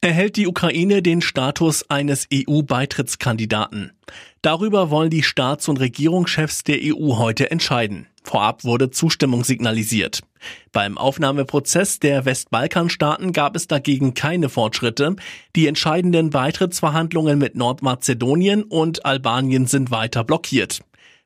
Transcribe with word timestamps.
Erhält 0.00 0.36
die 0.36 0.46
Ukraine 0.46 1.02
den 1.02 1.20
Status 1.20 1.90
eines 1.90 2.28
EU-Beitrittskandidaten? 2.32 3.90
Darüber 4.42 4.90
wollen 4.90 5.10
die 5.10 5.24
Staats- 5.24 5.68
und 5.68 5.80
Regierungschefs 5.80 6.62
der 6.62 6.78
EU 6.80 7.16
heute 7.16 7.50
entscheiden. 7.50 8.06
Vorab 8.22 8.62
wurde 8.62 8.92
Zustimmung 8.92 9.42
signalisiert. 9.42 10.20
Beim 10.70 10.98
Aufnahmeprozess 10.98 11.98
der 11.98 12.24
Westbalkanstaaten 12.24 13.32
gab 13.32 13.56
es 13.56 13.66
dagegen 13.66 14.14
keine 14.14 14.48
Fortschritte. 14.48 15.16
Die 15.56 15.66
entscheidenden 15.66 16.30
Beitrittsverhandlungen 16.30 17.36
mit 17.36 17.56
Nordmazedonien 17.56 18.62
und 18.62 19.04
Albanien 19.04 19.66
sind 19.66 19.90
weiter 19.90 20.22
blockiert. 20.22 20.78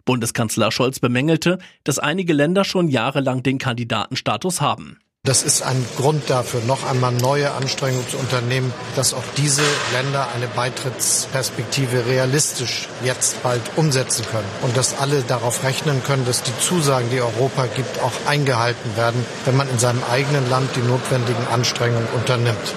Bundeskanzler 0.07 0.73
Scholz 0.73 0.99
bemängelte, 0.99 1.59
dass 1.85 1.99
einige 1.99 2.33
Länder 2.33 2.65
schon 2.65 2.89
jahrelang 2.89 3.43
den 3.43 3.59
Kandidatenstatus 3.59 4.63
haben. 4.63 4.99
Das 5.25 5.45
ist 5.45 5.63
ein 5.63 5.87
Grund 5.99 6.31
dafür, 6.31 6.63
noch 6.63 6.85
einmal 6.85 7.13
neue 7.13 7.53
Anstrengungen 7.53 8.09
zu 8.09 8.17
unternehmen, 8.17 8.75
dass 8.97 9.15
auch 9.15 9.23
diese 9.37 9.63
Länder 9.93 10.27
eine 10.35 10.49
Beitrittsperspektive 10.49 12.07
realistisch 12.07 12.89
jetzt 13.05 13.41
bald 13.41 13.63
umsetzen 13.77 14.25
können 14.27 14.49
und 14.63 14.77
dass 14.77 14.99
alle 14.99 15.23
darauf 15.23 15.63
rechnen 15.63 16.03
können, 16.03 16.27
dass 16.27 16.43
die 16.43 16.59
Zusagen, 16.59 17.09
die 17.11 17.21
Europa 17.21 17.67
gibt, 17.67 18.01
auch 18.01 18.27
eingehalten 18.27 18.97
werden, 18.97 19.25
wenn 19.45 19.57
man 19.57 19.71
in 19.71 19.79
seinem 19.79 20.03
eigenen 20.11 20.51
Land 20.51 20.75
die 20.75 20.83
notwendigen 20.83 21.47
Anstrengungen 21.53 22.09
unternimmt. 22.17 22.75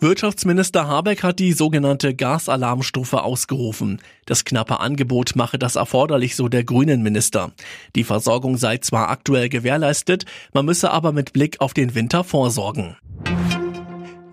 Wirtschaftsminister 0.00 0.86
Habeck 0.86 1.22
hat 1.22 1.38
die 1.38 1.52
sogenannte 1.52 2.14
Gasalarmstufe 2.14 3.22
ausgerufen. 3.22 4.02
Das 4.26 4.44
knappe 4.44 4.80
Angebot 4.80 5.36
mache 5.36 5.58
das 5.58 5.76
erforderlich, 5.76 6.36
so 6.36 6.48
der 6.48 6.64
grünen 6.64 7.02
Minister. 7.02 7.52
Die 7.94 8.04
Versorgung 8.04 8.58
sei 8.58 8.76
zwar 8.78 9.08
aktuell 9.08 9.48
gewährleistet, 9.48 10.26
man 10.52 10.66
müsse 10.66 10.90
aber 10.90 11.12
mit 11.12 11.32
Blick 11.32 11.60
auf 11.60 11.72
den 11.72 11.94
Winter 11.94 12.24
vorsorgen. 12.24 12.96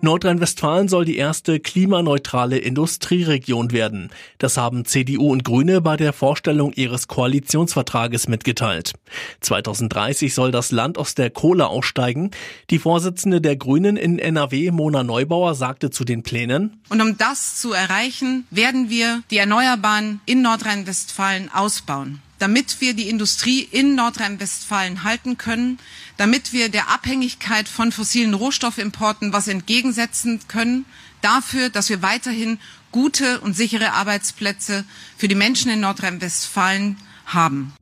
Nordrhein-Westfalen 0.04 0.88
soll 0.88 1.04
die 1.04 1.16
erste 1.16 1.58
klimaneutrale 1.58 2.58
Industrieregion 2.58 3.72
werden. 3.72 4.10
Das 4.38 4.56
haben 4.56 4.84
CDU 4.84 5.32
und 5.32 5.44
Grüne 5.44 5.80
bei 5.80 5.96
der 5.96 6.12
Vorstellung 6.12 6.72
ihres 6.74 7.08
Koalitionsvertrages 7.08 8.28
mitgeteilt. 8.28 8.92
2030 9.40 10.32
soll 10.32 10.52
das 10.52 10.70
Land 10.70 10.98
aus 10.98 11.14
der 11.14 11.30
Kohle 11.30 11.66
aussteigen. 11.66 12.30
Die 12.70 12.78
Vorsitzende 12.78 13.40
der 13.40 13.56
Grünen 13.56 13.96
in 13.96 14.18
NRW, 14.18 14.70
Mona 14.70 15.02
Neubauer, 15.02 15.54
sagte 15.54 15.90
zu 15.90 16.04
den 16.04 16.22
Plänen. 16.22 16.80
Und 16.90 17.00
um 17.00 17.18
das 17.18 17.60
zu 17.60 17.72
erreichen, 17.72 18.46
werden 18.50 18.90
wir 18.90 19.22
die 19.30 19.38
Erneuerbaren 19.38 20.20
in 20.26 20.42
Nordrhein-Westfalen 20.42 21.50
ausbauen 21.52 22.20
damit 22.38 22.80
wir 22.80 22.94
die 22.94 23.08
Industrie 23.08 23.60
in 23.60 23.94
Nordrhein-Westfalen 23.94 25.04
halten 25.04 25.38
können, 25.38 25.78
damit 26.16 26.52
wir 26.52 26.68
der 26.68 26.88
Abhängigkeit 26.88 27.68
von 27.68 27.92
fossilen 27.92 28.34
Rohstoffimporten 28.34 29.32
was 29.32 29.48
entgegensetzen 29.48 30.40
können, 30.48 30.84
dafür, 31.20 31.70
dass 31.70 31.88
wir 31.88 32.02
weiterhin 32.02 32.58
gute 32.92 33.40
und 33.40 33.54
sichere 33.54 33.92
Arbeitsplätze 33.92 34.84
für 35.16 35.28
die 35.28 35.34
Menschen 35.34 35.70
in 35.70 35.80
Nordrhein-Westfalen 35.80 36.96
haben. 37.26 37.74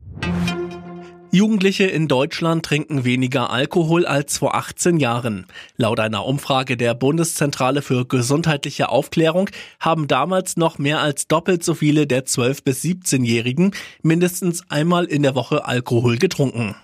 Jugendliche 1.33 1.85
in 1.85 2.07
Deutschland 2.07 2.63
trinken 2.63 3.05
weniger 3.05 3.49
Alkohol 3.49 4.05
als 4.05 4.37
vor 4.37 4.53
18 4.53 4.97
Jahren. 4.97 5.47
Laut 5.77 5.99
einer 5.99 6.27
Umfrage 6.27 6.77
der 6.77 6.93
Bundeszentrale 6.93 7.81
für 7.81 8.05
gesundheitliche 8.05 8.89
Aufklärung 8.89 9.49
haben 9.79 10.07
damals 10.07 10.57
noch 10.57 10.77
mehr 10.77 10.99
als 10.99 11.27
doppelt 11.27 11.63
so 11.63 11.73
viele 11.73 12.05
der 12.05 12.27
12- 12.27 12.63
bis 12.63 12.83
17-Jährigen 12.83 13.73
mindestens 14.03 14.69
einmal 14.69 15.05
in 15.05 15.23
der 15.23 15.33
Woche 15.33 15.65
Alkohol 15.65 16.19
getrunken. 16.19 16.75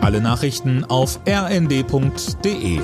Alle 0.00 0.22
Nachrichten 0.22 0.86
auf 0.86 1.20
rnd.de 1.28 2.80